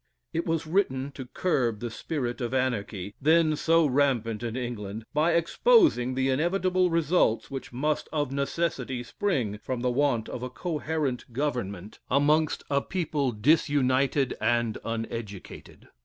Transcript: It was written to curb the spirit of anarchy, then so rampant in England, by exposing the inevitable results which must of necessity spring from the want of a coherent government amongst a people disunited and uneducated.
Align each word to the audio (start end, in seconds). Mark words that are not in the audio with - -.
It 0.33 0.47
was 0.47 0.65
written 0.65 1.11
to 1.11 1.27
curb 1.27 1.79
the 1.79 1.91
spirit 1.91 2.41
of 2.41 2.55
anarchy, 2.55 3.13
then 3.21 3.55
so 3.55 3.85
rampant 3.85 4.41
in 4.41 4.55
England, 4.55 5.05
by 5.13 5.33
exposing 5.33 6.15
the 6.15 6.29
inevitable 6.29 6.89
results 6.89 7.51
which 7.51 7.71
must 7.71 8.09
of 8.11 8.31
necessity 8.31 9.03
spring 9.03 9.59
from 9.61 9.81
the 9.81 9.91
want 9.91 10.27
of 10.27 10.41
a 10.41 10.49
coherent 10.49 11.31
government 11.31 11.99
amongst 12.09 12.63
a 12.67 12.81
people 12.81 13.31
disunited 13.31 14.35
and 14.41 14.79
uneducated. 14.83 15.87